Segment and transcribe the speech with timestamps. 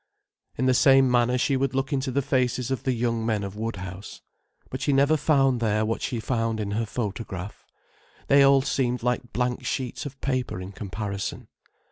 [0.57, 3.55] In the same manner she would look into the faces of the young men of
[3.55, 4.21] Woodhouse.
[4.71, 7.67] But she never found there what she found in her photograph.
[8.25, 11.49] They all seemed like blank sheets of paper in comparison.